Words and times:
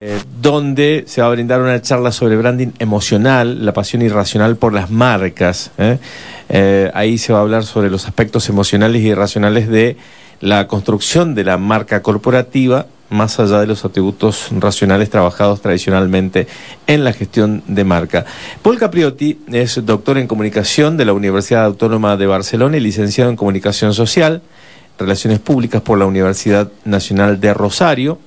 Eh, 0.00 0.20
donde 0.42 1.04
se 1.06 1.22
va 1.22 1.28
a 1.28 1.30
brindar 1.30 1.62
una 1.62 1.80
charla 1.80 2.12
sobre 2.12 2.36
branding 2.36 2.72
emocional, 2.78 3.64
la 3.64 3.72
pasión 3.72 4.02
irracional 4.02 4.56
por 4.56 4.74
las 4.74 4.90
marcas. 4.90 5.70
¿eh? 5.78 5.98
Eh, 6.50 6.90
ahí 6.92 7.16
se 7.16 7.32
va 7.32 7.38
a 7.38 7.42
hablar 7.42 7.64
sobre 7.64 7.88
los 7.88 8.04
aspectos 8.06 8.50
emocionales 8.50 9.00
y 9.00 9.06
irracionales 9.06 9.66
de 9.66 9.96
la 10.40 10.66
construcción 10.66 11.34
de 11.34 11.44
la 11.44 11.56
marca 11.56 12.02
corporativa, 12.02 12.86
más 13.08 13.40
allá 13.40 13.60
de 13.60 13.66
los 13.66 13.86
atributos 13.86 14.48
racionales 14.58 15.08
trabajados 15.08 15.62
tradicionalmente 15.62 16.48
en 16.86 17.02
la 17.02 17.14
gestión 17.14 17.62
de 17.66 17.84
marca. 17.84 18.26
Paul 18.60 18.78
Capriotti 18.78 19.38
es 19.52 19.86
doctor 19.86 20.18
en 20.18 20.26
comunicación 20.26 20.98
de 20.98 21.06
la 21.06 21.14
Universidad 21.14 21.64
Autónoma 21.64 22.18
de 22.18 22.26
Barcelona 22.26 22.76
y 22.76 22.80
licenciado 22.80 23.30
en 23.30 23.36
comunicación 23.36 23.94
social, 23.94 24.42
relaciones 24.98 25.38
públicas 25.38 25.80
por 25.80 25.98
la 25.98 26.04
Universidad 26.04 26.70
Nacional 26.84 27.40
de 27.40 27.54
Rosario 27.54 28.18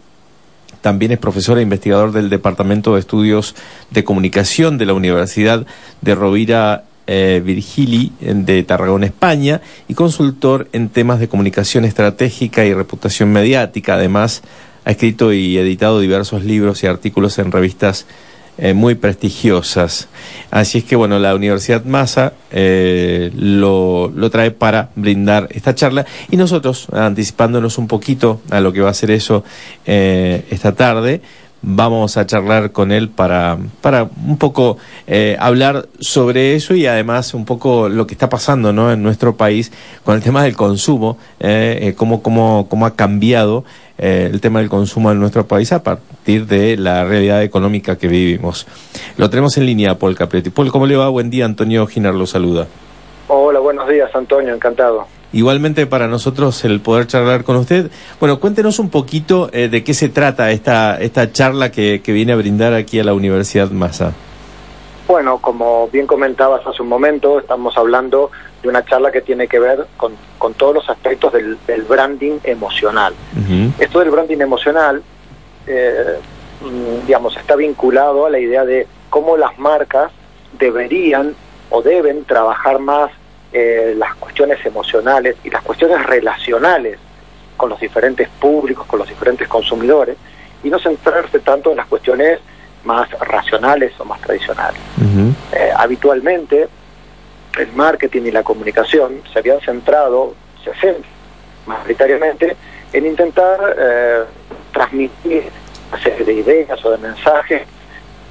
también 0.88 1.12
es 1.12 1.20
profesor 1.20 1.60
e 1.60 1.64
investigador 1.64 2.14
del 2.14 2.30
Departamento 2.30 2.94
de 2.94 3.02
Estudios 3.02 3.56
de 3.92 4.06
Comunicación 4.06 4.78
de 4.78 4.86
la 4.86 4.94
Universidad 4.94 5.68
de 6.00 6.16
Rovira 6.16 6.86
eh, 7.08 7.42
Virgili 7.44 8.14
de 8.22 8.64
Tarragona, 8.64 9.06
España, 9.06 9.60
y 9.90 9.96
consultor 9.96 10.70
en 10.72 10.88
temas 10.88 11.20
de 11.20 11.28
comunicación 11.28 11.84
estratégica 11.84 12.64
y 12.64 12.74
reputación 12.74 13.34
mediática. 13.34 13.96
Además, 13.96 14.44
ha 14.86 14.92
escrito 14.92 15.34
y 15.34 15.58
editado 15.58 16.00
diversos 16.00 16.46
libros 16.46 16.82
y 16.84 16.88
artículos 16.88 17.38
en 17.38 17.52
revistas 17.52 18.06
eh, 18.58 18.74
muy 18.74 18.96
prestigiosas. 18.96 20.08
Así 20.50 20.80
es 20.80 20.84
que, 20.84 20.96
bueno, 20.96 21.20
la 21.20 21.36
Universidad 21.36 21.84
Massa 21.86 22.34
eh, 22.52 23.32
lo, 23.36 24.12
lo, 24.16 24.30
trae 24.30 24.52
para 24.52 24.90
brindar 24.96 25.48
esta 25.52 25.76
charla 25.76 26.06
y 26.32 26.38
nosotros, 26.38 26.88
anticipándonos 26.92 27.78
un 27.78 27.88
poquito 27.88 28.42
a 28.50 28.60
lo 28.60 28.74
que 28.74 28.82
va 28.82 28.90
a 28.90 28.94
ser 28.94 29.12
eso 29.12 29.44
eh, 29.86 30.46
esta 30.50 30.74
tarde, 30.74 31.22
vamos 31.62 32.18
a 32.18 32.26
charlar 32.26 32.72
con 32.72 32.92
él 32.92 33.10
para, 33.10 33.58
para 33.82 34.10
un 34.26 34.38
poco 34.38 34.78
eh, 35.06 35.36
hablar 35.40 35.88
sobre 36.00 36.56
eso 36.56 36.76
y 36.76 36.86
además 36.86 37.34
un 37.34 37.46
poco 37.46 37.90
lo 37.90 38.08
que 38.08 38.14
está 38.14 38.30
pasando 38.30 38.74
¿no? 38.74 38.92
en 38.92 39.04
nuestro 39.04 39.36
país 39.36 39.72
con 40.04 40.16
el 40.16 40.24
tema 40.24 40.44
del 40.44 40.56
consumo, 40.56 41.18
eh, 41.40 41.94
cómo, 41.98 42.22
cómo, 42.22 42.68
cómo 42.70 42.86
ha 42.86 42.96
cambiado 42.96 43.66
el 43.98 44.40
tema 44.42 44.60
del 44.60 44.70
consumo 44.70 45.12
en 45.12 45.20
nuestro 45.20 45.48
país 45.48 45.74
partir 46.28 46.46
de 46.46 46.76
la 46.76 47.06
realidad 47.06 47.42
económica 47.42 47.98
que 47.98 48.10
vivimos. 48.10 48.68
Lo 49.16 49.30
tenemos 49.30 49.56
en 49.56 49.66
línea, 49.66 49.98
Paul 49.98 50.14
Capretti. 50.14 50.50
Paul, 50.50 50.74
¿cómo 50.74 50.86
le 50.86 50.98
va? 50.98 51.08
Buen 51.08 51.30
día, 51.30 51.46
Antonio 51.46 51.88
Ginar 51.88 52.16
lo 52.16 52.26
saluda. 52.28 52.68
Hola, 53.30 53.60
buenos 53.60 53.88
días, 53.88 54.14
Antonio, 54.14 54.54
encantado. 54.54 55.08
Igualmente 55.32 55.88
para 55.88 56.10
nosotros 56.10 56.66
el 56.66 56.82
poder 56.82 57.08
charlar 57.08 57.46
con 57.46 57.56
usted. 57.56 57.90
Bueno, 58.20 58.42
cuéntenos 58.42 58.78
un 58.80 58.90
poquito 58.90 59.50
eh, 59.54 59.70
de 59.70 59.86
qué 59.86 59.94
se 59.94 60.10
trata 60.10 60.52
esta, 60.52 61.00
esta 61.00 61.32
charla 61.32 61.72
que, 61.72 62.02
que 62.04 62.12
viene 62.12 62.34
a 62.34 62.36
brindar 62.36 62.74
aquí 62.74 63.00
a 63.00 63.06
la 63.06 63.14
Universidad 63.14 63.72
Massa. 63.72 64.12
Bueno, 65.08 65.38
como 65.38 65.88
bien 65.88 66.08
comentabas 66.08 66.60
hace 66.68 66.82
un 66.82 66.90
momento, 66.90 67.40
estamos 67.40 67.78
hablando 67.78 68.32
de 68.62 68.68
una 68.68 68.84
charla 68.84 69.14
que 69.14 69.22
tiene 69.22 69.48
que 69.48 69.60
ver 69.60 69.88
con, 69.96 70.12
con 70.38 70.54
todos 70.56 70.76
los 70.76 70.90
aspectos 70.90 71.32
del, 71.32 71.58
del 71.66 71.84
branding 71.84 72.40
emocional. 72.44 73.14
Uh 73.34 73.50
-huh. 73.50 73.72
Esto 73.80 74.00
del 74.00 74.10
branding 74.10 74.42
emocional, 74.42 75.02
eh, 75.68 76.20
digamos, 77.06 77.36
está 77.38 77.56
vinculado 77.56 78.26
a 78.26 78.30
la 78.30 78.40
idea 78.40 78.66
de 78.66 78.88
cómo 79.10 79.38
las 79.38 79.58
marcas 79.60 80.12
deberían 80.58 81.36
o 81.70 81.82
deben 81.82 82.24
trabajar 82.26 82.80
más 82.80 83.12
eh, 83.54 83.94
las 83.98 84.16
cuestiones 84.16 84.66
emocionales 84.66 85.36
y 85.44 85.50
las 85.50 85.62
cuestiones 85.62 86.06
relacionales 86.06 87.00
con 87.56 87.70
los 87.70 87.80
diferentes 87.80 88.28
públicos, 88.30 88.86
con 88.86 89.00
los 89.00 89.08
diferentes 89.08 89.48
consumidores, 89.48 90.18
y 90.64 90.70
no 90.70 90.80
centrarse 90.80 91.40
tanto 91.40 91.72
en 91.72 91.78
las 91.78 91.88
cuestiones 91.88 92.40
más 92.84 93.10
racionales 93.20 93.94
o 94.00 94.06
más 94.06 94.22
tradicionales. 94.22 94.80
Uh 94.98 95.04
-huh. 95.04 95.34
eh, 95.54 95.72
habitualmente, 95.76 96.68
el 97.58 97.72
marketing 97.74 98.24
y 98.24 98.32
la 98.32 98.44
comunicación 98.44 99.22
se 99.32 99.40
habían 99.40 99.60
centrado, 99.62 100.36
se 100.64 100.72
centran 100.74 101.18
mayoritariamente, 101.66 102.56
en 102.94 103.06
intentar 103.06 103.76
eh, 103.78 104.24
transmitir 104.78 105.44
una 105.90 106.04
serie 106.04 106.24
de 106.24 106.34
ideas 106.34 106.86
o 106.86 106.92
de 106.92 106.98
mensajes 107.00 107.64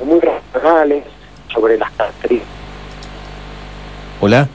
muy 0.05 0.21
racionales 0.21 1.05
sobre 1.53 1.77
las 1.77 1.91
características. 1.93 2.55
Hola. 4.21 4.49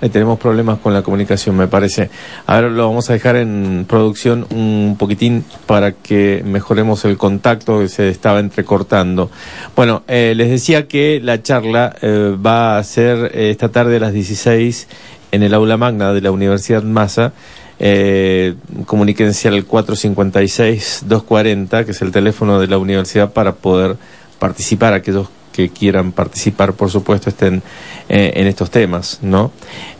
Eh, 0.00 0.08
tenemos 0.10 0.38
problemas 0.38 0.78
con 0.78 0.94
la 0.94 1.02
comunicación, 1.02 1.56
me 1.56 1.66
parece. 1.66 2.08
Ahora 2.46 2.68
lo 2.68 2.86
vamos 2.86 3.10
a 3.10 3.14
dejar 3.14 3.34
en 3.34 3.84
producción 3.88 4.46
un 4.50 4.94
poquitín 4.96 5.44
para 5.66 5.90
que 5.90 6.42
mejoremos 6.44 7.04
el 7.04 7.16
contacto 7.16 7.80
que 7.80 7.88
se 7.88 8.08
estaba 8.08 8.38
entrecortando. 8.38 9.28
Bueno, 9.74 10.04
eh, 10.06 10.34
les 10.36 10.50
decía 10.50 10.86
que 10.86 11.20
la 11.20 11.42
charla 11.42 11.96
eh, 12.00 12.36
va 12.44 12.78
a 12.78 12.84
ser 12.84 13.36
esta 13.36 13.70
tarde 13.70 13.96
a 13.96 14.00
las 14.00 14.12
16 14.12 14.86
en 15.32 15.42
el 15.42 15.52
aula 15.52 15.76
magna 15.76 16.12
de 16.12 16.20
la 16.20 16.30
Universidad 16.30 16.84
Massa. 16.84 17.32
Eh, 17.80 18.54
comuníquense 18.86 19.48
al 19.48 19.66
456-240, 19.66 21.84
que 21.84 21.90
es 21.92 22.02
el 22.02 22.12
teléfono 22.12 22.60
de 22.60 22.66
la 22.66 22.78
universidad, 22.78 23.32
para 23.32 23.54
poder 23.54 23.96
participar 24.38 24.94
aquellos 24.94 25.28
que 25.52 25.70
quieran 25.70 26.12
participar, 26.12 26.74
por 26.74 26.90
supuesto, 26.90 27.30
estén 27.30 27.62
eh, 28.08 28.32
en 28.34 28.46
estos 28.46 28.70
temas, 28.70 29.18
¿no? 29.22 29.50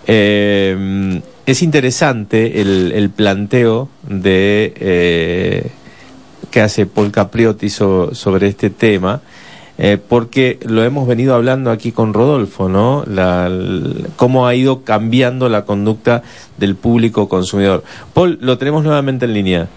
Eh, 0.07 1.21
es 1.49 1.63
interesante 1.63 2.61
el, 2.61 2.93
el 2.93 3.09
planteo 3.09 3.89
de 4.07 4.75
eh, 4.77 5.71
que 6.51 6.61
hace 6.61 6.85
Paul 6.85 7.11
Capriotti 7.11 7.71
so, 7.71 8.15
sobre 8.15 8.49
este 8.49 8.69
tema, 8.69 9.23
porque 10.09 10.59
lo 10.63 10.83
hemos 10.83 11.07
venido 11.07 11.35
hablando 11.35 11.71
aquí 11.71 11.93
con 11.93 12.13
Rodolfo, 12.13 12.69
¿no? 12.69 13.05
La, 13.07 13.51
cómo 14.17 14.47
ha 14.47 14.55
ido 14.55 14.83
cambiando 14.83 15.49
la 15.49 15.65
conducta 15.65 16.23
del 16.57 16.75
público 16.75 17.29
consumidor. 17.29 17.85
Paul, 18.13 18.39
lo 18.41 18.59
tenemos 18.59 18.83
nuevamente 18.83 19.27
en 19.27 19.35
línea. 19.35 19.69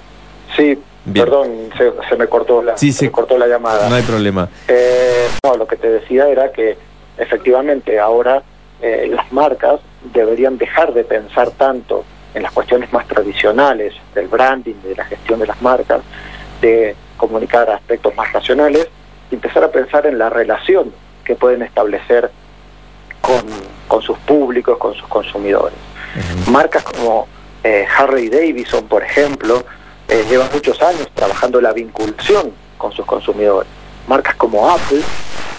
Sí, 0.57 0.77
Bien. 1.03 1.25
Perdón, 1.25 1.49
se, 1.77 1.91
se, 2.07 2.15
me 2.15 2.27
cortó 2.27 2.61
la, 2.61 2.77
sí, 2.77 2.91
se, 2.91 3.05
me 3.05 3.11
cortó 3.11 3.37
la 3.37 3.47
llamada. 3.47 3.89
No 3.89 3.95
hay 3.95 4.03
problema. 4.03 4.47
Eh, 4.67 5.27
no, 5.43 5.55
lo 5.55 5.65
que 5.65 5.75
te 5.75 5.89
decía 5.89 6.29
era 6.29 6.51
que 6.51 6.77
efectivamente 7.17 7.99
ahora 7.99 8.43
eh, 8.81 9.09
las 9.09 9.31
marcas 9.31 9.79
deberían 10.13 10.59
dejar 10.59 10.93
de 10.93 11.03
pensar 11.03 11.49
tanto 11.51 12.03
en 12.35 12.43
las 12.43 12.51
cuestiones 12.51 12.93
más 12.93 13.07
tradicionales 13.07 13.95
del 14.13 14.27
branding, 14.27 14.75
de 14.83 14.95
la 14.95 15.05
gestión 15.05 15.39
de 15.39 15.47
las 15.47 15.59
marcas, 15.61 16.01
de 16.61 16.95
comunicar 17.17 17.69
aspectos 17.71 18.15
más 18.15 18.31
racionales 18.31 18.87
empezar 19.35 19.63
a 19.63 19.71
pensar 19.71 20.05
en 20.05 20.17
la 20.17 20.29
relación 20.29 20.93
que 21.23 21.35
pueden 21.35 21.61
establecer 21.61 22.31
con, 23.21 23.43
con 23.87 24.01
sus 24.01 24.17
públicos, 24.19 24.77
con 24.77 24.93
sus 24.95 25.07
consumidores. 25.07 25.77
Uh 26.15 26.19
-huh. 26.19 26.51
Marcas 26.51 26.83
como 26.83 27.27
eh, 27.63 27.85
Harley 27.97 28.29
Davidson, 28.29 28.87
por 28.87 29.03
ejemplo, 29.03 29.63
eh, 30.07 30.25
llevan 30.29 30.49
muchos 30.51 30.81
años 30.81 31.07
trabajando 31.13 31.61
la 31.61 31.73
vinculación 31.73 32.51
con 32.77 32.91
sus 32.91 33.05
consumidores. 33.05 33.69
Marcas 34.07 34.35
como 34.35 34.69
Apple 34.69 35.01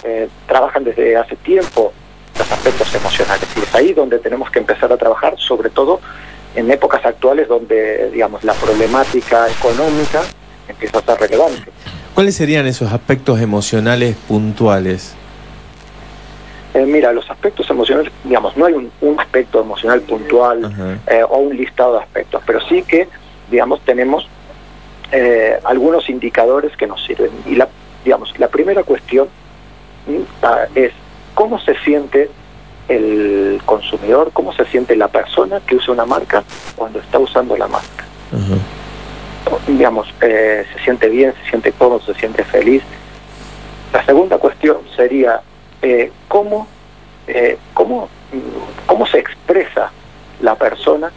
eh, 0.03 0.27
trabajan 0.47 0.83
desde 0.83 1.15
hace 1.15 1.35
tiempo 1.37 1.93
los 2.37 2.51
aspectos 2.51 2.93
emocionales 2.93 3.47
y 3.55 3.61
es 3.61 3.73
ahí 3.75 3.93
donde 3.93 4.19
tenemos 4.19 4.51
que 4.51 4.59
empezar 4.59 4.91
a 4.91 4.97
trabajar, 4.97 5.35
sobre 5.37 5.69
todo 5.69 6.01
en 6.55 6.69
épocas 6.69 7.05
actuales 7.05 7.47
donde, 7.47 8.11
digamos, 8.11 8.43
la 8.43 8.53
problemática 8.53 9.47
económica 9.49 10.21
empieza 10.67 10.99
a 10.99 11.01
ser 11.01 11.19
relevante. 11.19 11.71
¿Cuáles 12.13 12.35
serían 12.35 12.67
esos 12.67 12.93
aspectos 12.93 13.41
emocionales 13.41 14.15
puntuales? 14.27 15.15
Eh, 16.75 16.85
mira, 16.85 17.11
los 17.11 17.29
aspectos 17.29 17.69
emocionales, 17.69 18.11
digamos, 18.23 18.55
no 18.57 18.65
hay 18.65 18.73
un, 18.73 18.91
un 19.01 19.19
aspecto 19.19 19.61
emocional 19.61 20.01
puntual 20.01 20.99
eh, 21.07 21.23
o 21.27 21.37
un 21.37 21.55
listado 21.55 21.93
de 21.93 21.99
aspectos, 21.99 22.41
pero 22.45 22.59
sí 22.67 22.83
que, 22.83 23.07
digamos, 23.49 23.81
tenemos 23.81 24.27
eh, 25.11 25.59
algunos 25.63 26.09
indicadores 26.09 26.75
que 26.77 26.87
nos 26.87 27.03
sirven. 27.03 27.31
Y 27.47 27.55
la, 27.55 27.67
digamos, 28.03 28.37
la 28.39 28.47
primera 28.47 28.83
cuestión 28.83 29.27
uh, 30.07 30.45
es 30.75 30.91
cómo 31.33 31.59
se 31.59 31.75
siente 31.79 32.29
el 32.89 33.61
consumidor, 33.65 34.31
cómo 34.33 34.53
se 34.53 34.65
siente 34.65 34.95
la 34.95 35.07
persona 35.07 35.61
que 35.65 35.75
usa 35.75 35.93
una 35.93 36.05
marca 36.05 36.43
cuando 36.75 36.99
está 36.99 37.17
usando 37.19 37.55
la 37.55 37.67
marca. 37.67 38.05
-huh. 38.31 38.82
Digamos, 39.67 40.13
eh, 40.21 40.65
se 40.73 40.83
siente 40.83 41.09
bien, 41.09 41.33
se 41.43 41.49
siente 41.49 41.71
cómodo, 41.71 42.01
se 42.01 42.13
siente 42.15 42.43
feliz. 42.43 42.83
La 43.93 44.05
segunda 44.05 44.37
cuestión 44.37 44.77
sería 44.95 45.41
eh, 45.81 46.11
cómo, 46.27 46.67
eh, 47.27 47.57
cómo, 47.73 48.09
cómo 48.85 49.05
se 49.07 49.19
expresa 49.19 49.91
la 50.41 50.55
persona 50.55 51.11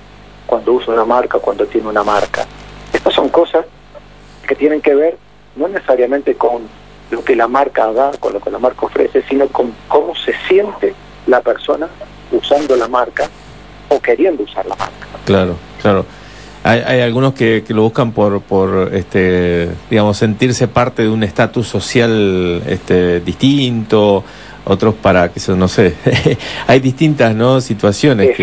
cuando 0.47 0.73
usa 0.73 0.95
una 0.95 1.05
marca, 1.05 1.39
cuando 1.39 1.67
tiene 1.67 1.89
una 1.89 2.05
marca. 2.05 2.47
Estas 2.93 3.15
son 3.15 3.29
cosas 3.29 3.67
que 4.47 4.55
tienen 4.55 4.81
que 4.81 4.95
ver 4.95 5.19
no 5.57 5.69
necesariamente 5.69 6.37
con 6.37 6.69
lo 7.11 7.25
que 7.25 7.35
la 7.35 7.49
marca 7.49 7.93
da, 7.93 8.13
con 8.19 8.33
lo 8.33 8.41
que 8.41 8.51
la 8.51 8.59
marca 8.59 8.87
ofrece, 8.87 9.23
sino 9.29 9.49
con 9.49 9.73
cómo 9.89 10.15
se 10.15 10.35
siente 10.47 10.95
la 11.27 11.41
persona 11.41 11.89
usando 12.31 12.77
la 12.77 12.89
marca 12.89 13.29
o 13.89 14.01
queriendo 14.01 14.43
usar 14.43 14.67
la 14.67 14.77
marca. 14.77 15.07
Claro, 15.25 15.57
claro. 15.81 16.05
Hay, 16.67 17.01
algunos 17.01 17.35
que, 17.35 17.63
lo 17.69 17.83
buscan 17.83 18.13
por, 18.13 18.41
por 18.43 18.91
este, 18.93 19.69
digamos, 19.89 20.17
sentirse 20.17 20.67
parte 20.67 21.03
de 21.03 21.09
un 21.09 21.23
estatus 21.23 21.69
social 21.69 22.63
este, 22.67 23.21
distinto, 23.21 24.25
otros 24.65 24.95
para 24.97 25.29
que 25.29 25.41
no 25.55 25.69
sé, 25.69 25.95
hay 26.67 26.81
distintas 26.81 27.35
¿no? 27.37 27.61
situaciones. 27.61 28.37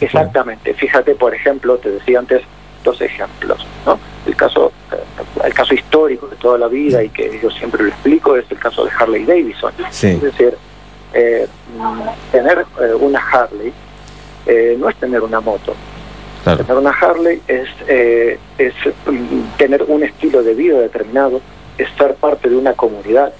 exactamente, 0.00 0.74
fíjate, 0.74 1.16
por 1.16 1.34
ejemplo, 1.34 1.76
te 1.78 1.90
decía 1.90 2.20
antes 2.20 2.42
dos 2.84 3.00
ejemplos, 3.00 3.66
¿no? 3.84 3.98
El 4.26 4.36
caso, 4.36 4.72
eh, 4.92 4.96
el 5.44 5.54
caso 5.54 5.74
histórico 5.74 6.28
de 6.28 6.36
toda 6.36 6.58
la 6.58 6.68
vida 6.68 7.02
y 7.02 7.08
que 7.08 7.40
yo 7.42 7.50
siempre 7.50 7.82
lo 7.82 7.88
explico 7.88 8.36
es 8.36 8.44
el 8.48 8.58
caso 8.58 8.84
de 8.84 8.92
Harley 8.96 9.24
Davidson. 9.24 9.72
Es 9.90 10.22
decir, 10.22 10.56
eh, 11.12 11.48
tener 12.30 12.64
eh, 12.80 12.94
una 13.00 13.18
Harley 13.18 13.72
no 14.78 14.88
es 14.88 14.94
tener 14.96 15.20
una 15.22 15.40
moto. 15.40 15.74
Tener 16.54 16.76
una 16.76 16.90
Harley 16.90 17.42
es, 17.48 17.68
es 17.88 18.74
mm, 19.06 19.56
tener 19.56 19.82
un 19.88 20.04
estilo 20.04 20.44
de 20.44 20.54
vida 20.54 20.78
determinado, 20.78 21.40
es 21.76 21.88
ser 21.98 22.14
parte 22.14 22.48
de 22.48 22.56
una 22.56 22.74
comunidad, 22.74 23.32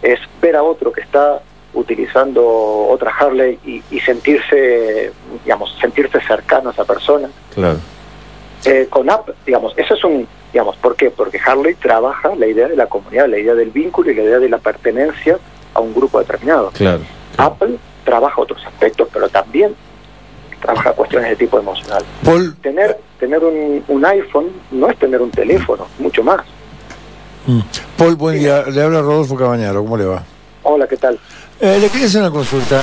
es 0.00 0.20
ver 0.40 0.54
a 0.54 0.62
otro 0.62 0.92
que 0.92 1.00
está 1.00 1.42
utilizando 1.74 2.44
otra 2.88 3.10
Harley 3.10 3.58
y, 3.64 4.00
sentirse, 4.00 5.12
digamos, 5.42 5.76
sentirse 5.80 6.20
cercano 6.20 6.70
a 6.70 6.72
esa 6.72 6.84
persona. 6.84 7.28
Claro. 7.54 7.78
Eh, 8.64 8.86
con 8.88 9.10
App, 9.10 9.30
digamos, 9.44 9.72
eso 9.76 9.94
es 9.94 10.04
un, 10.04 10.28
digamos, 10.52 10.76
¿por 10.76 10.94
qué? 10.94 11.10
Porque 11.10 11.40
Harley 11.44 11.74
trabaja 11.74 12.34
la 12.36 12.46
idea 12.46 12.68
de 12.68 12.76
la 12.76 12.86
comunidad, 12.86 13.28
la 13.28 13.38
idea 13.38 13.54
del 13.54 13.70
vínculo 13.70 14.10
y 14.10 14.14
la 14.14 14.22
idea 14.22 14.38
de 14.38 14.48
la 14.48 14.58
pertenencia 14.58 15.38
a 15.74 15.80
un 15.80 15.94
grupo 15.94 16.20
determinado. 16.20 16.70
Claro. 16.72 17.00
Apple 17.38 17.76
trabaja 18.04 18.40
otros 18.40 18.64
aspectos, 18.66 19.08
pero 19.12 19.28
también 19.28 19.74
trabaja 20.62 20.92
cuestiones 20.92 21.30
de 21.30 21.36
tipo 21.36 21.58
emocional. 21.58 22.02
Tener, 22.62 22.98
tener 23.18 23.44
un, 23.44 23.84
un 23.88 24.04
iPhone 24.04 24.46
no 24.70 24.88
es 24.88 24.98
tener 24.98 25.20
un 25.20 25.30
teléfono, 25.30 25.86
mucho 25.98 26.22
más. 26.22 26.40
Mm. 27.46 27.60
Paul, 27.98 28.14
buen 28.14 28.38
día. 28.38 28.62
Le 28.62 28.82
habla 28.82 29.00
Rodolfo 29.00 29.36
Cabañaro, 29.36 29.82
¿cómo 29.82 29.96
le 29.96 30.04
va? 30.04 30.22
Hola, 30.62 30.86
¿qué 30.86 30.96
tal? 30.96 31.18
Eh, 31.60 31.78
le 31.80 31.88
quería 31.88 32.06
hacer 32.06 32.20
una 32.22 32.30
consulta. 32.30 32.82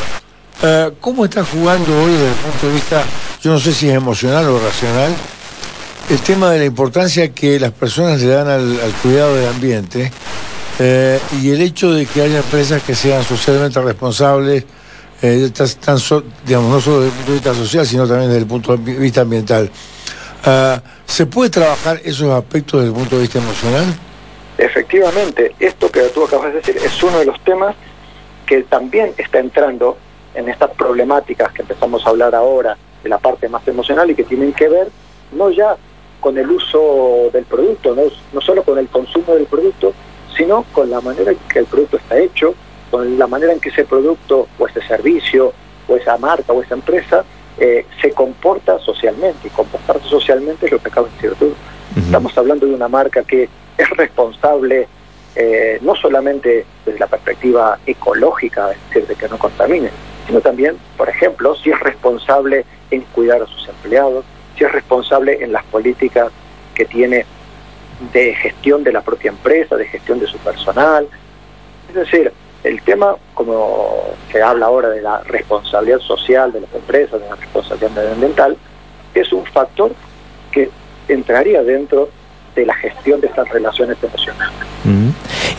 Eh, 0.62 0.92
¿Cómo 1.00 1.26
está 1.26 1.44
jugando 1.46 1.92
hoy 2.04 2.12
desde 2.12 2.28
el 2.28 2.36
punto 2.36 2.68
de 2.68 2.74
vista, 2.74 3.04
yo 3.42 3.52
no 3.52 3.60
sé 3.60 3.74
si 3.74 3.90
es 3.90 3.96
emocional 3.96 4.46
o 4.50 4.60
racional, 4.60 5.16
el 6.10 6.20
tema 6.20 6.52
de 6.52 6.60
la 6.60 6.66
importancia 6.66 7.34
que 7.34 7.60
las 7.60 7.72
personas 7.72 8.20
le 8.22 8.28
dan 8.28 8.48
al, 8.50 8.78
cuidado 9.02 9.36
del 9.36 9.48
ambiente 9.48 10.12
eh, 10.80 11.20
y 11.42 11.52
el 11.52 11.62
hecho 11.62 11.94
de 11.94 12.06
que 12.06 12.22
haya 12.22 12.38
empresas 12.40 12.84
que 12.84 12.96
sean 12.96 13.24
socialmente 13.24 13.80
responsables, 13.80 14.66
tan, 15.20 15.98
digamos, 16.46 16.72
no 16.72 16.82
solo 16.82 17.02
desde 17.02 17.10
el 17.10 17.16
punto 17.16 17.32
de 17.32 17.38
vista 17.38 17.54
social, 17.54 17.86
sino 17.86 18.08
también 18.08 18.30
desde 18.30 18.42
el 18.42 18.48
punto 18.48 18.78
de 18.78 18.94
vista 18.96 19.22
ambiental? 19.22 19.70
¿Se 21.06 21.26
puede 21.26 21.50
trabajar 21.50 22.00
esos 22.04 22.30
aspectos 22.30 22.82
desde 22.82 22.94
el 22.94 23.00
punto 23.00 23.16
de 23.16 23.22
vista 23.24 23.40
emocional? 23.40 23.86
Efectivamente, 24.58 25.56
esto 25.60 25.90
que 25.90 26.02
tú 26.10 26.26
acabas 26.26 26.54
de 26.54 26.60
decir 26.60 26.78
es 26.78 27.02
uno 27.02 27.20
de 27.20 27.26
los 27.26 27.40
temas 27.44 27.76
que 28.46 28.64
también 28.64 29.14
está 29.18 29.40
entrando 29.40 29.98
en 30.34 30.50
estas 30.50 30.72
problemáticas 30.72 31.52
que 31.54 31.62
empezamos 31.62 32.06
a 32.06 32.10
hablar 32.10 32.36
ahora 32.36 32.78
de 33.04 33.10
la 33.10 33.18
parte 33.18 33.48
más 33.48 33.68
emocional 33.68 34.10
y 34.10 34.16
que 34.16 34.24
tienen 34.24 34.54
que 34.54 34.68
ver 34.68 34.90
no 35.32 35.50
ya 35.50 35.76
con 36.20 36.38
el 36.38 36.50
uso 36.50 37.30
del 37.32 37.46
producto, 37.46 37.96
no, 37.96 38.04
no 38.34 38.42
solo 38.42 38.64
con 38.64 38.78
el 38.78 38.88
consumo 38.90 39.34
del 39.34 39.46
producto, 39.46 39.94
sino 40.36 40.66
con 40.74 40.90
la 40.90 41.02
manera 41.02 41.32
en 41.32 41.38
que 41.52 41.60
el 41.60 41.66
producto 41.66 41.98
está 41.98 42.18
hecho, 42.18 42.54
con 42.90 43.18
la 43.18 43.28
manera 43.28 43.54
en 43.54 43.60
que 43.60 43.70
ese 43.70 43.86
producto 43.86 44.48
o 44.58 44.68
ese 44.68 44.82
servicio 44.82 45.54
o 45.88 45.96
esa 45.96 46.18
marca 46.18 46.54
o 46.54 46.62
esa 46.62 46.76
empresa 46.76 47.24
eh, 47.58 47.86
se 48.02 48.12
comporta 48.12 48.80
socialmente. 48.80 49.48
Y 49.48 49.52
comportarse 49.52 50.08
socialmente 50.08 50.66
es 50.66 50.72
lo 50.72 50.80
que 50.80 50.88
acaba 50.90 51.08
de 51.08 51.14
decir 51.16 51.34
tú. 51.40 51.54
Estamos 51.96 52.38
hablando 52.38 52.66
de 52.66 52.74
una 52.74 52.88
marca 52.88 53.24
que 53.24 53.50
es 53.78 53.90
responsable 53.92 54.88
eh, 55.36 55.80
no 55.82 55.96
solamente 55.96 56.66
desde 56.86 57.00
la 57.00 57.08
perspectiva 57.08 57.80
ecológica, 57.86 58.72
es 58.72 58.78
decir, 58.90 59.08
de 59.08 59.16
que 59.16 59.30
no 59.30 59.38
contamine, 59.38 59.90
sino 60.28 60.42
también, 60.42 60.78
por 60.98 61.08
ejemplo, 61.08 61.56
si 61.56 61.70
es 61.70 61.80
responsable 61.80 62.66
en 62.92 63.02
cuidar 63.14 63.42
a 63.42 63.46
sus 63.46 63.68
empleados, 63.68 64.26
si 64.58 64.64
es 64.64 64.72
responsable 64.72 65.44
en 65.44 65.52
las 65.52 65.64
políticas 65.66 66.32
que 66.74 66.86
tiene 66.86 67.26
de 68.14 68.34
gestión 68.36 68.84
de 68.84 68.92
la 68.92 69.02
propia 69.02 69.30
empresa, 69.30 69.76
de 69.76 69.86
gestión 69.86 70.20
de 70.20 70.28
su 70.28 70.38
personal. 70.40 71.08
Es 71.90 71.96
decir, 71.96 72.32
el 72.64 72.82
tema, 72.82 73.16
como 73.34 74.04
se 74.32 74.42
habla 74.42 74.68
ahora 74.68 74.90
de 74.90 75.02
la 75.02 75.22
responsabilidad 75.22 76.00
social 76.00 76.52
de 76.52 76.62
las 76.62 76.74
empresas, 76.74 77.22
de 77.22 77.30
la 77.30 77.36
responsabilidad 77.36 77.92
medioambiental, 77.92 78.58
es 79.14 79.32
un 79.32 79.46
factor 79.46 79.92
que 80.52 80.70
entraría 81.08 81.64
dentro 81.64 82.10
de 82.56 82.66
la 82.66 82.74
gestión 82.76 83.22
de 83.22 83.28
estas 83.28 83.50
relaciones 83.50 83.98
emocionales. 84.02 84.69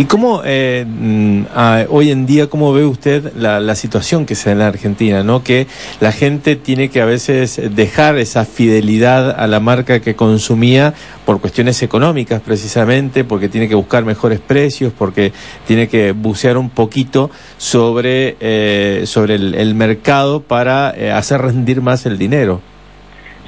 ¿Y 0.01 0.07
cómo, 0.07 0.41
eh, 0.47 0.87
mm, 0.89 1.43
hoy 1.91 2.11
en 2.11 2.25
día, 2.25 2.49
cómo 2.49 2.73
ve 2.73 2.87
usted 2.87 3.35
la, 3.35 3.75
situación 3.75 4.25
que 4.25 4.35
se 4.35 4.49
da 4.49 4.53
en 4.53 4.59
la 4.61 4.67
Argentina, 4.69 5.23
¿no? 5.23 5.45
que 5.45 5.67
la 6.01 6.11
gente 6.11 6.57
tiene 6.57 6.89
que 6.89 7.03
a 7.03 7.05
veces 7.05 7.61
dejar 7.77 8.17
esa 8.17 8.47
fidelidad 8.47 9.39
a 9.39 9.47
la 9.47 9.61
marca 9.61 10.01
que 10.01 10.17
consumía 10.17 10.95
por 11.27 11.43
cuestiones 11.43 11.83
económicas 11.83 12.41
precisamente, 12.41 13.25
porque 13.25 13.51
tiene 13.51 13.69
que 13.69 13.75
buscar 13.75 14.07
mejores 14.07 14.41
precios, 14.41 14.91
porque 14.97 15.35
tiene 15.67 15.87
que 15.87 16.13
bucear 16.13 16.57
un 16.57 16.71
poquito 16.71 17.31
sobre, 17.59 18.39
eh, 18.41 19.03
sobre 19.05 19.35
el, 19.35 19.75
mercado 19.75 20.41
para 20.41 20.95
eh, 20.97 21.13
hacer 21.13 21.43
rendir 21.43 21.83
más 21.83 22.07
el 22.07 22.17
dinero? 22.17 22.63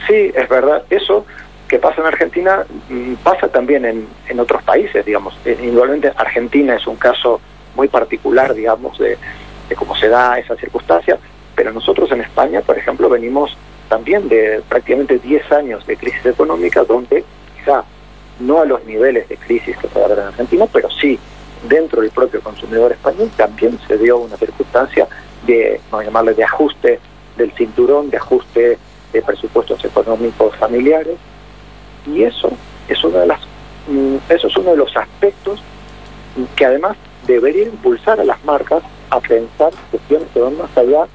Sí, 0.07 0.31
es 0.35 0.49
verdad. 0.51 0.83
Eso 0.91 1.25
que 1.73 1.79
pasa 1.79 2.03
en 2.03 2.07
Argentina 2.07 2.67
mm, 2.91 3.15
pasa 3.25 3.49
también 3.49 3.87
en, 3.87 4.07
en 4.29 4.39
otros 4.39 4.63
países, 4.63 5.07
digamos. 5.07 5.35
Eh, 5.47 5.59
Igualmente 5.63 6.13
Argentina 6.15 6.77
es 6.77 6.87
un 6.87 6.97
caso 6.97 7.41
muy 7.75 7.89
particular, 7.89 8.53
digamos, 8.53 8.99
de, 8.99 9.17
cómo 9.75 9.97
se 9.97 10.11
da 10.11 10.39
esa 10.39 10.55
circunstancia, 10.57 11.19
pero 11.55 11.73
nosotros 11.73 12.13
en 12.13 12.21
España, 12.21 12.61
por 12.61 12.77
ejemplo, 12.77 13.09
venimos 13.09 13.57
también 13.89 14.29
de 14.29 14.63
prácticamente 14.69 15.19
10 15.19 15.51
años 15.53 15.87
de 15.87 15.97
crisis 15.97 16.27
económica, 16.27 16.85
donde 16.85 17.25
quizá 17.57 17.85
no 18.39 18.61
a 18.61 18.67
los 18.67 18.85
niveles 18.85 19.27
de 19.31 19.39
crisis 19.39 19.75
que 19.79 19.89
puede 19.89 20.05
haber 20.05 20.19
en 20.19 20.27
Argentina, 20.27 20.67
pero 20.71 20.91
sí 20.91 21.19
dentro 21.67 22.03
del 22.03 22.11
propio 22.11 22.43
consumidor 22.43 22.93
español 22.93 23.31
también 23.35 23.79
se 23.89 23.97
dio 23.97 24.19
una 24.19 24.37
circunstancia 24.37 25.09
de, 25.47 25.81
vamos 25.91 26.03
a 26.03 26.05
llamarle, 26.05 26.35
de 26.35 26.45
ajuste 26.45 27.01
del 27.39 27.51
cinturón, 27.53 28.11
de 28.11 28.19
ajuste 28.19 28.79
de 29.11 29.23
presupuestos 29.23 29.83
económicos 29.87 30.55
familiares, 30.57 31.17
y 32.07 32.23
eso 32.23 32.51
es 32.89 33.03
una 33.05 33.21
de 33.21 33.27
las 33.27 33.41
mm, 33.89 34.17
eso 34.29 34.49
es 34.49 34.57
uno 34.57 34.71
de 34.71 34.77
los 34.77 34.97
aspectos 34.97 35.63
que 36.57 36.65
además 36.65 36.97
debería 37.27 37.65
impulsar 37.65 38.21
a 38.21 38.25
las 38.25 38.43
marcas 38.45 38.83
a 39.11 39.21
pensar 39.21 39.73
cuestiones 39.91 40.29
que 40.33 40.41
van 40.41 40.57
más 40.57 40.77
allá 40.77 41.07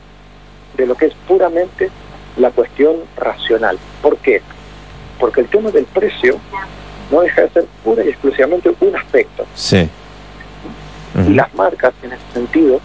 de 0.76 0.86
lo 0.86 0.96
que 0.96 1.08
es 1.08 1.14
puramente 1.28 1.90
la 2.38 2.52
cuestión 2.52 2.98
racional. 3.18 3.78
¿Por 4.02 4.18
qué? 4.18 4.42
Porque 5.20 5.42
el 5.42 5.48
tema 5.48 5.72
del 5.72 5.86
precio 5.86 6.40
no 7.12 7.22
deja 7.22 7.42
de 7.42 7.50
ser 7.50 7.66
pura 7.84 8.04
y 8.04 8.10
exclusivamente 8.10 8.74
un 8.80 8.96
aspecto. 8.96 9.46
Sí. 9.56 9.90
Y 11.28 11.34
las 11.34 11.52
marcas, 11.56 11.94
en 12.04 12.12
ese 12.12 12.22
sentido, 12.32 12.80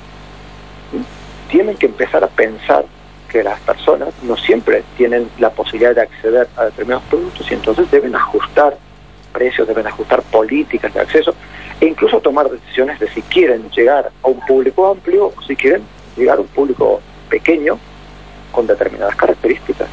tienen 1.51 1.77
que 1.77 1.87
empezar 1.87 2.25
a 2.25 2.29
pensar 2.29 2.87
que 3.33 3.43
las 3.43 3.59
personas 3.61 4.11
no 4.23 4.37
siempre 4.37 4.85
tienen 4.97 5.29
la 5.39 5.51
posibilidad 5.51 5.95
de 5.95 6.03
acceder 6.03 6.49
a 6.57 6.67
determinados 6.67 7.05
productos 7.09 7.51
y 7.51 7.55
entonces 7.55 7.91
deben 7.91 8.15
ajustar 8.15 8.77
precios, 9.33 9.67
deben 9.67 9.87
ajustar 9.87 10.23
políticas 10.25 10.93
de 10.93 11.01
acceso 11.01 11.35
e 11.81 11.87
incluso 11.87 12.21
tomar 12.21 12.51
decisiones 12.51 13.01
de 13.01 13.09
si 13.09 13.23
quieren 13.23 13.71
llegar 13.71 14.13
a 14.23 14.29
un 14.29 14.39
público 14.47 14.87
amplio 14.91 15.33
o 15.35 15.43
si 15.47 15.57
quieren 15.57 15.83
llegar 16.15 16.37
a 16.37 16.41
un 16.43 16.47
público 16.49 17.01
pequeño 17.31 17.79
con 18.53 18.67
determinadas 18.67 19.17
características. 19.17 19.89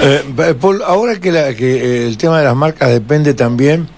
Eh, 0.00 0.54
Paul, 0.60 0.82
ahora 0.86 1.18
que, 1.18 1.30
eh, 1.30 2.06
el 2.06 2.16
tema 2.16 2.38
de 2.38 2.44
las 2.44 2.54
marcas 2.54 2.90
depende 2.90 3.34
también 3.34 3.88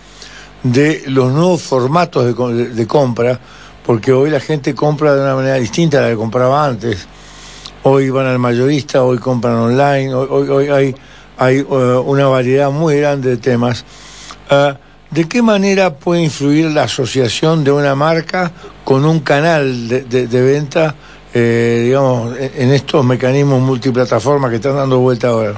de 0.63 1.03
los 1.09 1.31
nuevos 1.31 1.63
formatos 1.63 2.25
de, 2.25 2.69
de 2.71 2.87
compra, 2.87 3.39
porque 3.85 4.11
hoy 4.11 4.31
la 4.31 4.41
gente 4.41 4.75
compra 4.75 5.15
de 5.15 5.21
una 5.21 5.35
manera 5.35 5.57
distinta 5.57 5.99
a 5.99 6.03
la 6.03 6.09
que 6.09 6.17
compraba 6.17 6.65
antes 6.65 7.07
hoy 7.85 8.11
van 8.11 8.27
al 8.27 8.39
mayorista, 8.39 9.05
hoy 9.05 9.19
compran 9.19 9.57
online, 9.57 10.13
hoy, 10.15 10.49
hoy, 10.49 10.69
hay, 10.69 10.95
hay 11.37 11.61
uh, 11.61 12.01
una 12.01 12.27
variedad 12.27 12.71
muy 12.71 12.99
grande 12.99 13.31
de 13.31 13.37
temas. 13.37 13.85
Uh, 14.51 14.75
¿De 15.11 15.29
qué 15.29 15.43
manera 15.43 15.95
puede 15.95 16.23
influir 16.23 16.71
la 16.71 16.85
asociación 16.85 17.63
de 17.63 17.71
una 17.71 17.95
marca 17.95 18.51
con 18.85 19.05
un 19.05 19.21
canal 19.21 19.89
de, 19.89 20.27
de, 20.27 20.43
venta, 20.43 20.95
eh, 21.33 21.83
digamos, 21.85 22.37
en 22.37 22.73
estos 22.73 23.05
mecanismos 23.05 23.61
multiplataformas 23.61 24.51
que 24.51 24.57
están 24.57 24.75
dando 24.75 24.99
vuelta 24.99 25.29
ahora? 25.29 25.55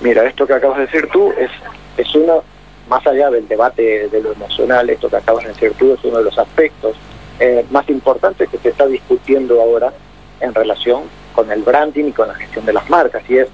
Mira, 0.00 0.24
esto 0.24 0.46
que 0.46 0.52
acabas 0.52 0.78
de 0.78 0.86
decir 0.86 1.08
tú 1.12 1.32
es, 1.32 1.50
es 1.96 2.14
uno, 2.14 2.44
más 2.88 3.04
allá 3.08 3.28
del 3.30 3.48
debate 3.48 4.08
de 4.08 4.22
lo 4.22 4.32
emocional, 4.32 4.88
esto 4.88 5.08
que 5.08 5.16
acabas 5.16 5.44
de 5.44 5.52
decir 5.52 5.72
tú 5.76 5.92
es 5.94 6.04
uno 6.04 6.18
de 6.18 6.24
los 6.24 6.38
aspectos 6.38 6.96
eh, 7.40 7.64
más 7.70 7.88
importantes 7.88 8.48
que 8.50 8.58
se 8.58 8.68
está 8.68 8.86
discutiendo 8.86 9.60
ahora 9.60 9.92
en 10.40 10.54
relación 10.54 11.02
con 11.34 11.50
el 11.50 11.62
branding 11.62 12.06
y 12.06 12.12
con 12.12 12.28
la 12.28 12.34
gestión 12.34 12.66
de 12.66 12.72
las 12.72 12.88
marcas. 12.90 13.22
Y 13.28 13.38
es, 13.38 13.48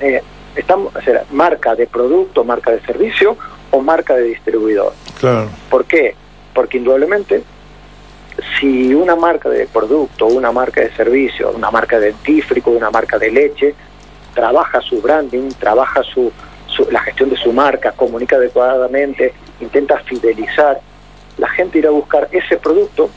eh, 0.00 0.22
Estamos, 0.56 0.94
o 0.94 1.00
sea, 1.00 1.24
marca 1.32 1.74
de 1.74 1.86
producto, 1.86 2.44
marca 2.44 2.70
de 2.70 2.80
servicio 2.82 3.36
o 3.72 3.80
marca 3.80 4.14
de 4.14 4.22
distribuidor. 4.22 4.92
Claro. 5.18 5.48
¿Por 5.68 5.84
qué? 5.84 6.14
Porque 6.54 6.78
indudablemente 6.78 7.42
si 8.58 8.94
una 8.94 9.16
marca 9.16 9.48
de 9.48 9.66
producto, 9.66 10.26
una 10.26 10.52
marca 10.52 10.80
de 10.80 10.92
servicio, 10.94 11.50
una 11.50 11.70
marca 11.70 11.98
de 11.98 12.06
dentífrico, 12.06 12.70
una 12.70 12.90
marca 12.90 13.18
de 13.18 13.30
leche, 13.30 13.74
trabaja 14.32 14.80
su 14.80 15.00
branding, 15.00 15.50
trabaja 15.58 16.02
su, 16.02 16.32
la 16.90 17.00
gestión 17.00 17.30
de 17.30 17.36
su 17.36 17.52
marca, 17.52 17.92
comunica 17.92 18.36
adecuadamente, 18.36 19.34
intenta 19.60 19.98
fidelizar, 20.00 20.80
la 21.38 21.48
gente 21.48 21.78
irá 21.78 21.88
a 21.88 21.92
buscar 21.92 22.28
ese 22.30 22.56
producto 22.56 23.10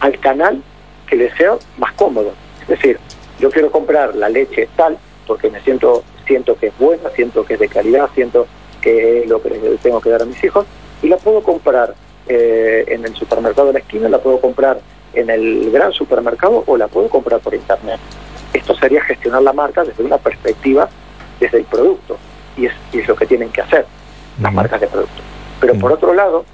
al 0.00 0.18
canal 0.20 0.62
que 1.06 1.16
le 1.16 1.34
sea 1.36 1.54
más 1.78 1.92
cómodo. 1.92 2.32
Es 2.64 2.68
decir, 2.80 2.98
yo 3.38 3.50
quiero 3.50 3.70
comprar 3.70 4.14
la 4.14 4.28
leche 4.28 4.68
tal 4.76 4.98
porque 5.26 5.50
me 5.50 5.60
siento 5.60 6.02
siento 6.26 6.56
que 6.56 6.68
es 6.68 6.78
buena, 6.78 7.10
siento 7.10 7.44
que 7.44 7.54
es 7.54 7.60
de 7.60 7.68
calidad, 7.68 8.08
siento 8.14 8.46
que 8.80 9.22
es 9.22 9.28
lo 9.28 9.42
que 9.42 9.50
tengo 9.82 10.00
que 10.00 10.10
dar 10.10 10.22
a 10.22 10.24
mis 10.24 10.42
hijos 10.42 10.66
y 11.02 11.08
la 11.08 11.16
puedo 11.16 11.42
comprar 11.42 11.94
eh, 12.28 12.84
en 12.88 13.04
el 13.04 13.14
supermercado 13.14 13.68
de 13.68 13.74
la 13.74 13.78
esquina, 13.80 14.08
la 14.08 14.18
puedo 14.18 14.40
comprar 14.40 14.80
en 15.12 15.30
el 15.30 15.70
gran 15.70 15.92
supermercado 15.92 16.64
o 16.66 16.76
la 16.76 16.88
puedo 16.88 17.08
comprar 17.08 17.40
por 17.40 17.54
internet. 17.54 18.00
Esto 18.52 18.74
sería 18.76 19.02
gestionar 19.02 19.42
la 19.42 19.52
marca 19.52 19.84
desde 19.84 20.02
una 20.02 20.18
perspectiva, 20.18 20.88
desde 21.40 21.58
el 21.58 21.64
producto, 21.64 22.16
y 22.56 22.66
es, 22.66 22.72
es 22.92 23.06
lo 23.06 23.16
que 23.16 23.26
tienen 23.26 23.50
que 23.50 23.60
hacer 23.60 23.86
las 24.40 24.52
marcas 24.52 24.80
de 24.80 24.86
producto. 24.86 25.22
Pero 25.60 25.74
por 25.74 25.92
otro 25.92 26.14
lado, 26.14 26.44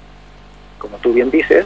como 0.77 0.97
tú 0.97 1.13
bien 1.13 1.31
dices, 1.31 1.65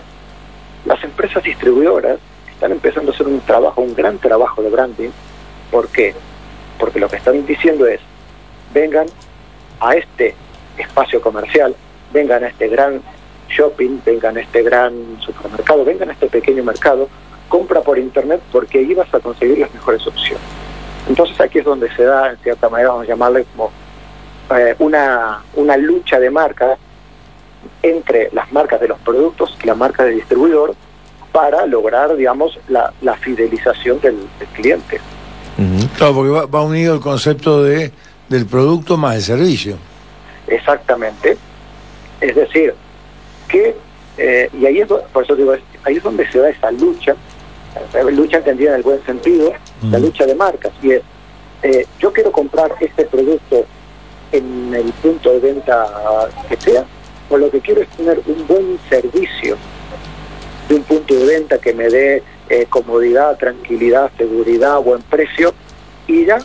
las 0.86 1.04
empresas 1.04 1.44
distribuidoras 1.44 2.20
están 2.66 2.78
empezando 2.78 3.12
a 3.12 3.14
hacer 3.14 3.28
un 3.28 3.40
trabajo, 3.42 3.82
un 3.82 3.94
gran 3.94 4.18
trabajo 4.18 4.64
de 4.64 4.72
branding. 4.72 5.10
¿Por 5.70 5.88
qué? 5.90 6.16
Porque 6.80 7.00
lo 7.00 7.08
que 7.08 7.18
están 7.18 7.46
diciendo 7.46 7.86
es, 7.86 8.00
vengan 8.74 9.06
a 9.80 9.94
este 9.94 10.34
espacio 10.76 11.22
comercial, 11.22 11.76
vengan 12.12 12.44
a 12.44 12.48
este 12.48 12.68
gran 12.68 13.02
shopping, 13.50 14.00
vengan 14.04 14.38
a 14.38 14.42
este 14.42 14.64
gran 14.64 14.94
supermercado, 15.22 15.86
vengan 15.86 16.10
a 16.10 16.14
este 16.14 16.26
pequeño 16.26 16.64
mercado, 16.64 17.08
compra 17.50 17.82
por 17.82 18.00
internet 18.00 18.42
porque 18.52 18.80
ahí 18.80 18.96
vas 18.96 19.14
a 19.14 19.20
conseguir 19.20 19.60
las 19.60 19.72
mejores 19.72 20.06
opciones. 20.08 20.44
Entonces 21.08 21.40
aquí 21.40 21.60
es 21.60 21.66
donde 21.66 21.94
se 21.96 22.04
da, 22.04 22.32
en 22.32 22.38
cierta 22.38 22.68
manera, 22.68 22.90
vamos 22.90 23.04
a 23.06 23.10
llamarle 23.10 23.46
como 23.56 23.72
eh, 24.58 24.76
una, 24.80 25.44
una 25.54 25.78
lucha 25.78 26.20
de 26.20 26.32
marcas 26.32 26.80
entre 27.84 28.30
las 28.32 28.52
marcas 28.52 28.82
de 28.82 28.88
los 28.88 28.98
productos 29.02 29.56
y 29.64 29.68
la 29.68 29.76
marca 29.76 30.04
de 30.04 30.12
distribuidor 30.14 30.76
para 31.36 31.66
lograr, 31.66 32.16
digamos, 32.16 32.58
la, 32.70 32.94
la 33.02 33.18
fidelización 33.18 34.00
del, 34.00 34.16
cliente. 34.54 35.02
Claro, 35.98 36.14
porque 36.16 36.32
va, 36.32 36.46
va, 36.46 36.64
unido 36.64 36.94
el 36.94 37.02
concepto 37.02 37.62
de 37.62 37.92
del 38.30 38.46
producto 38.46 38.96
más 38.96 39.18
el 39.18 39.22
servicio. 39.22 39.78
Exactamente. 40.48 41.38
Es 42.22 42.36
decir, 42.36 42.74
que, 43.50 43.76
eh, 44.18 44.50
y 44.58 44.66
ahí 44.66 44.80
es, 44.80 44.88
por 44.88 45.26
eso 45.26 45.36
digo, 45.36 45.54
ahí 45.84 45.98
es 45.98 46.04
donde 46.04 46.26
se 46.32 46.40
da 46.40 46.50
esa 46.50 46.72
lucha, 46.72 47.18
lucha 48.14 48.38
entendida 48.38 48.70
en 48.70 48.78
el 48.78 48.84
buen 48.84 49.06
sentido, 49.06 49.52
la 49.92 50.00
lucha 50.00 50.26
de 50.26 50.36
marcas, 50.36 50.72
y 50.82 50.92
es, 50.92 51.02
eh, 51.64 51.86
yo 52.00 52.14
quiero 52.14 52.32
comprar 52.32 52.74
este 52.80 53.04
producto 53.04 53.66
en 54.32 54.74
el 54.74 54.90
punto 54.94 55.34
de 55.34 55.40
venta 55.40 55.86
que 56.48 56.56
sea, 56.56 56.86
o 57.30 57.38
lo 57.38 57.52
que 57.52 57.60
quiero 57.60 57.82
es 57.82 57.90
tener 57.90 58.22
un 58.26 58.48
buen 58.48 58.80
servicio 58.90 59.58
de 60.70 60.76
un 60.76 60.84
punto 60.84 61.14
de 61.14 61.26
venta 61.26 61.58
que 61.58 61.74
me 61.74 61.90
dé 61.90 62.24
eh, 62.50 62.66
comodidad, 62.70 63.38
tranquilidad, 63.38 64.12
seguridad, 64.18 64.80
buen 64.80 65.02
precio, 65.04 65.54
y 66.08 66.26
ya 66.26 66.38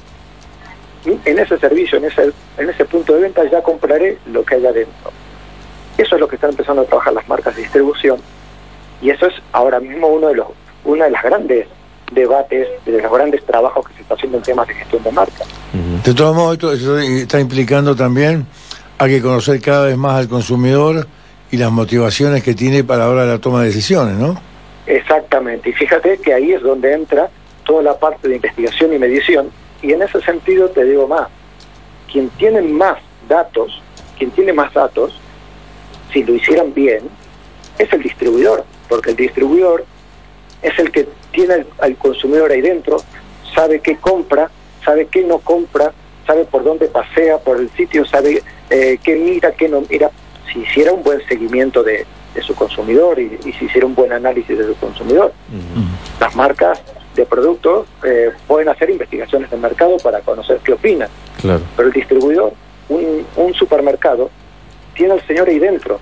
en 1.04 1.38
ese 1.38 1.58
servicio, 1.58 1.98
en 1.98 2.04
ese, 2.04 2.32
en 2.58 2.68
ese 2.68 2.84
punto 2.84 3.14
de 3.14 3.22
venta 3.22 3.42
ya 3.50 3.62
compraré 3.62 4.18
lo 4.26 4.44
que 4.44 4.56
hay 4.56 4.66
adentro. 4.66 5.10
Eso 5.96 6.14
es 6.14 6.20
lo 6.20 6.28
que 6.28 6.36
están 6.36 6.50
empezando 6.50 6.82
a 6.82 6.84
trabajar 6.84 7.12
las 7.12 7.28
marcas 7.28 7.56
de 7.56 7.62
distribución 7.62 8.20
y 9.02 9.10
eso 9.10 9.26
es 9.26 9.34
ahora 9.52 9.80
mismo 9.80 10.08
uno 10.08 10.28
de 10.28 10.36
los 10.36 10.48
una 10.84 11.04
de 11.04 11.10
las 11.10 11.22
grandes 11.22 11.66
debates, 12.12 12.68
de 12.86 13.02
los 13.02 13.12
grandes 13.12 13.44
trabajos 13.44 13.86
que 13.86 13.94
se 13.94 14.02
está 14.02 14.14
haciendo 14.14 14.38
en 14.38 14.42
temas 14.42 14.66
de 14.66 14.74
gestión 14.74 15.02
de 15.02 15.12
marca. 15.12 15.44
De 16.04 16.14
todos 16.14 16.34
modos, 16.34 16.54
esto, 16.54 16.98
está 16.98 17.38
implicando 17.38 17.94
también 17.94 18.46
a 18.98 19.06
que 19.06 19.20
conocer 19.20 19.60
cada 19.60 19.86
vez 19.86 19.96
más 19.96 20.14
al 20.14 20.28
consumidor 20.28 21.06
y 21.50 21.56
las 21.56 21.70
motivaciones 21.70 22.42
que 22.42 22.54
tiene 22.54 22.84
para 22.84 23.04
ahora 23.04 23.24
la 23.24 23.38
toma 23.38 23.60
de 23.60 23.66
decisiones, 23.66 24.16
¿no? 24.16 24.40
Exactamente, 24.86 25.70
y 25.70 25.72
fíjate 25.72 26.18
que 26.18 26.34
ahí 26.34 26.52
es 26.52 26.62
donde 26.62 26.92
entra 26.92 27.28
toda 27.64 27.82
la 27.82 27.98
parte 27.98 28.28
de 28.28 28.36
investigación 28.36 28.92
y 28.92 28.98
medición, 28.98 29.50
y 29.82 29.92
en 29.92 30.02
ese 30.02 30.20
sentido 30.20 30.68
te 30.70 30.84
digo 30.84 31.06
más, 31.06 31.28
quien 32.10 32.28
tiene 32.30 32.60
más 32.62 32.98
datos, 33.28 33.80
quien 34.18 34.30
tiene 34.30 34.52
más 34.52 34.72
datos, 34.72 35.18
si 36.12 36.24
lo 36.24 36.34
hicieran 36.34 36.74
bien, 36.74 37.08
es 37.78 37.92
el 37.92 38.02
distribuidor, 38.02 38.64
porque 38.88 39.10
el 39.10 39.16
distribuidor 39.16 39.84
es 40.62 40.78
el 40.78 40.90
que 40.90 41.08
tiene 41.32 41.66
al, 41.78 41.96
consumidor 41.96 42.50
ahí 42.50 42.60
dentro, 42.60 42.98
sabe 43.54 43.80
qué 43.80 43.96
compra, 43.96 44.50
sabe 44.84 45.06
qué 45.06 45.22
no 45.22 45.38
compra, 45.38 45.92
sabe 46.26 46.44
por 46.44 46.64
dónde 46.64 46.86
pasea 46.86 47.38
por 47.38 47.58
el 47.58 47.70
sitio, 47.70 48.04
sabe 48.04 48.42
eh, 48.68 48.98
qué 49.02 49.16
mira, 49.16 49.52
qué 49.52 49.68
no 49.68 49.82
mira. 49.88 50.10
Si 50.52 50.60
hiciera 50.60 50.92
un 50.92 51.02
buen 51.02 51.24
seguimiento 51.26 51.82
de, 51.82 52.06
su 52.42 52.54
consumidor 52.54 53.18
y, 53.18 53.38
si 53.52 53.64
hiciera 53.64 53.86
un 53.86 53.94
buen 53.94 54.12
análisis 54.12 54.56
de 54.56 54.64
su 54.64 54.74
consumidor, 54.76 55.32
las 56.20 56.34
marcas 56.34 56.80
de 57.14 57.26
productos 57.26 57.86
eh, 58.04 58.30
pueden 58.46 58.68
hacer 58.68 58.88
investigaciones 58.88 59.50
de 59.50 59.56
mercado 59.56 59.96
para 59.98 60.20
conocer 60.20 60.60
qué 60.64 60.72
opinan. 60.72 61.08
Pero 61.76 61.88
el 61.88 61.92
distribuidor, 61.92 62.52
un, 62.88 63.26
un 63.36 63.54
supermercado, 63.54 64.30
tiene 64.94 65.14
al 65.14 65.26
señor 65.26 65.48
ahí 65.48 65.58
dentro. 65.58 65.98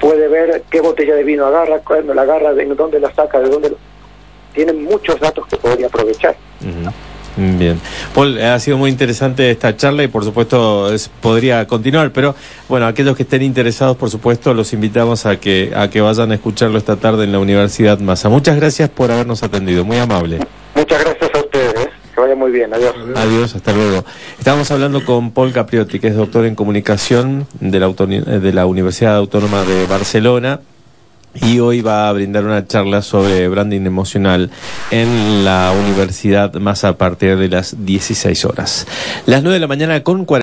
Puede 0.00 0.28
ver 0.28 0.64
qué 0.70 0.80
botella 0.80 1.14
de 1.14 1.24
vino 1.24 1.46
agarra, 1.46 1.78
cuándo 1.78 2.12
la 2.12 2.22
agarra, 2.22 2.52
de 2.52 2.64
dónde 2.66 3.00
la 3.00 3.12
saca, 3.14 3.40
de 3.40 3.48
dónde... 3.48 3.74
Tienen 4.52 4.84
muchos 4.84 5.18
datos 5.18 5.46
que 5.46 5.56
podría 5.56 5.86
aprovechar. 5.86 6.36
Bien. 7.36 7.80
Paul, 8.14 8.40
ha 8.42 8.58
sido 8.58 8.76
muy 8.76 8.90
interesante 8.90 9.50
esta 9.50 9.76
charla 9.76 10.02
y 10.02 10.08
por 10.08 10.24
supuesto 10.24 10.90
podría 11.20 11.66
continuar, 11.66 12.12
pero 12.12 12.34
bueno, 12.68 12.86
aquellos 12.86 13.16
que 13.16 13.22
estén 13.22 13.42
interesados, 13.42 13.96
por 13.96 14.10
supuesto, 14.10 14.52
los 14.52 14.72
invitamos 14.72 15.24
a 15.24 15.36
que, 15.36 15.72
a 15.74 15.88
que 15.88 16.00
vayan 16.00 16.30
a 16.32 16.34
escucharlo 16.34 16.78
esta 16.78 16.96
tarde 16.96 17.24
en 17.24 17.32
la 17.32 17.38
Universidad 17.38 17.98
Massa. 18.00 18.28
Muchas 18.28 18.56
gracias 18.56 18.90
por 18.90 19.10
habernos 19.10 19.42
atendido, 19.42 19.84
muy 19.84 19.98
amable. 19.98 20.40
Muchas 20.74 21.02
gracias 21.02 21.30
a 21.34 21.38
ustedes. 21.38 21.88
Que 22.14 22.20
vaya 22.20 22.34
muy 22.34 22.52
bien, 22.52 22.72
adiós. 22.74 22.94
Adiós, 23.16 23.54
hasta 23.54 23.72
luego. 23.72 24.04
Estamos 24.38 24.70
hablando 24.70 25.02
con 25.02 25.30
Paul 25.30 25.52
Capriotti, 25.52 25.98
que 25.98 26.08
es 26.08 26.16
doctor 26.16 26.44
en 26.44 26.54
comunicación 26.54 27.46
de 27.60 27.80
la, 27.80 27.88
de 27.88 28.52
la 28.52 28.66
Universidad 28.66 29.16
Autónoma 29.16 29.62
de 29.64 29.86
Barcelona 29.86 30.60
y 31.34 31.60
hoy 31.60 31.80
va 31.80 32.08
a 32.08 32.12
brindar 32.12 32.44
una 32.44 32.66
charla 32.66 33.02
sobre 33.02 33.48
branding 33.48 33.86
emocional 33.86 34.50
en 34.90 35.44
la 35.44 35.72
Universidad 35.84 36.52
más 36.54 36.84
a 36.84 36.96
partir 36.98 37.36
de 37.36 37.48
las 37.48 37.84
16 37.84 38.44
horas. 38.44 38.86
Las 39.26 39.42
9 39.42 39.54
de 39.54 39.60
la 39.60 39.66
mañana 39.66 40.02
con 40.02 40.24